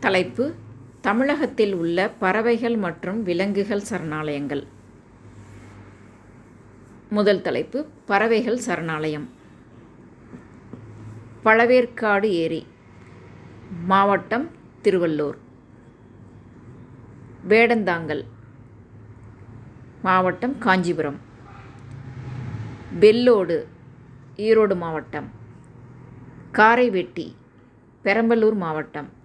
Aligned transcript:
தலைப்பு 0.00 0.54
தமிழகத்தில் 1.00 1.72
உள்ள 1.74 2.10
பறவைகள் 2.10 2.76
மற்றும் 2.76 3.22
விலங்குகள் 3.22 3.82
சரணாலயங்கள். 3.90 4.66
முதல் 7.10 7.40
தலைப்பு 7.40 7.86
பறவைகள் 8.06 8.58
சரணாலயம். 8.58 9.28
பழவேற்காடு 11.44 12.24
ஏரி 12.24 12.66
மாவட்டம் 13.84 14.50
திருவள்ளூர். 14.82 15.38
வேடந்தாங்கல் 17.48 18.24
மாவட்டம் 20.02 20.58
காஞ்சிபுரம். 20.58 21.20
பெல்லோடு 23.00 23.64
ஈரோடு 24.36 24.76
மாவட்டம். 24.76 25.30
காரைவெட்டி 26.52 27.34
பெரம்பலூர் 28.04 28.54
மாவட்டம். 28.54 29.18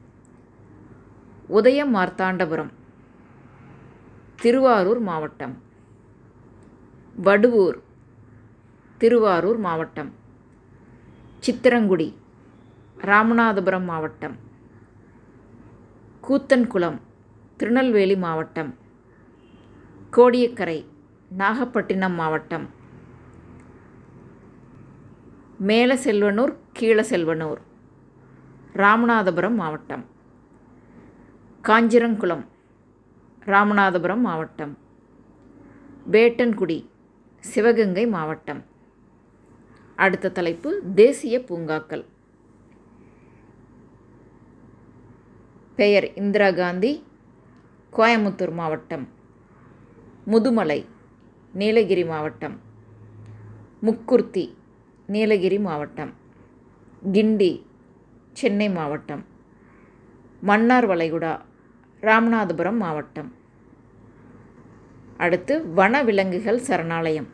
உதயம் 1.49 1.91
மார்த்தாண்டபுரம் 1.95 2.71
திருவாரூர் 4.41 4.99
மாவட்டம் 4.99 5.53
வடுவூர் 7.15 7.77
திருவாரூர் 8.97 9.57
மாவட்டம் 9.57 10.09
சித்திரங்குடி 11.39 12.07
ராமநாதபுரம் 12.97 13.85
மாவட்டம் 13.85 14.35
கூத்தன்குளம் 16.23 16.99
திருநெல்வேலி 17.57 18.15
மாவட்டம் 18.15 18.71
கோடியக்கரை 20.13 20.85
நாகப்பட்டினம் 21.31 22.13
மாவட்டம் 22.13 22.65
மேலசெல்வனூர் 25.67 26.55
கீழசெல்வனூர் 26.79 27.61
ராமநாதபுரம் 28.75 29.55
மாவட்டம். 29.55 30.14
காஞ்சிரங்குளம் 31.65 32.45
ராமநாதபுரம் 33.45 34.17
மாவட்டம். 34.17 34.77
வேட்டன்குடி 36.11 36.89
சிவகங்கை 37.39 38.07
மாவட்டம். 38.07 38.65
அடுத்த 39.95 40.31
தலைப்பு 40.31 40.83
தேசிய 40.95 41.43
பூங்காக்கள். 41.43 42.05
பெயர் 45.75 46.13
இந்திரா 46.13 46.51
காந்தி 46.51 47.03
கோயமுத்தூர் 47.93 48.53
மாவட்டம். 48.53 49.07
முதுமலை 50.27 50.85
நீலகிரி 51.53 52.05
மாவட்டம். 52.05 52.59
முக்குர்த்தி 53.83 54.53
நீலகிரி 55.07 55.59
மாவட்டம். 55.59 56.13
கிண்டி 57.11 57.63
சென்னை 58.31 58.69
மாவட்டம். 58.69 59.25
மன்னார் 60.41 60.85
வளைகுடா 60.85 61.41
ராமநாதபுரம் 62.01 62.77
மாவட்டம். 62.77 63.33
அடுத்து 65.17 65.65
வனவிலங்குகள் 65.75 66.59
சரணாலயம். 66.67 67.27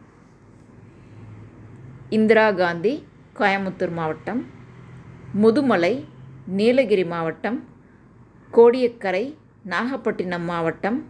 இந்திரா 2.10 2.52
காந்தி 2.52 3.08
கோயமுத்தூர் 3.36 3.92
மாவட்டம். 3.92 4.46
முதுமலை 5.42 6.06
நீலகிரி 6.46 7.06
மாவட்டம். 7.06 7.68
கோடியக்கரை 8.54 9.38
நாகப்பட்டினம் 9.64 10.44
மாவட்டம். 10.44 11.06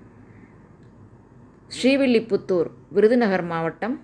ஸ்ரீவில்லிபுத்தூர் 1.68 2.70
விருதுநகர் 2.90 3.44
மாவட்டம். 3.44 4.02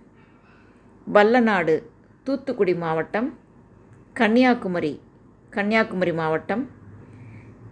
வல்லநாடு 1.13 1.83
தூத்துக்குடி 2.23 2.75
மாவட்டம். 2.75 3.39
கன்னியாகுமரி 4.13 5.01
கன்னியாகுமரி 5.49 6.13
மாவட்டம். 6.13 6.69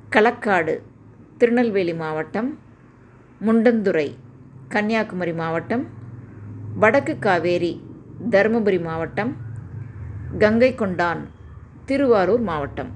களக்காடு 0.10 0.94
திருநெல்வேலி 1.38 1.94
மாவட்டம் 1.94 2.60
முண்டந்துறை 3.46 4.16
கன்னியாகுமரி 4.70 5.34
மாவட்டம் 5.34 5.88
வடக்கு 6.80 7.20
காவேரி 7.20 7.82
தருமபுரி 8.30 8.82
மாவட்டம் 8.82 9.38
கங்கை 10.40 10.76
கொண்டான் 10.76 11.28
திருவாரூர் 11.86 12.40
மாவட்டம். 12.40 12.92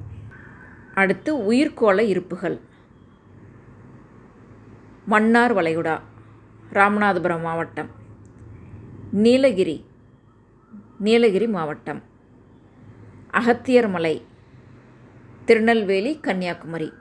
அடுத்து 0.94 1.52
உயிர்கோள 1.52 2.00
இருப்புகள். 2.14 2.60
மன்னார் 5.06 5.54
வளைகுடா 5.54 6.00
ராமநாதபுரம் 6.74 7.42
மாவட்டம். 7.42 7.90
நீலகிரி 9.12 9.86
நீலகிரி 11.00 11.48
மாவட்டம். 11.48 12.04
அகத்தியர்மலை 13.34 14.22
திருநெல்வேலி 15.46 16.20
கன்னியாகுமரி. 16.20 16.94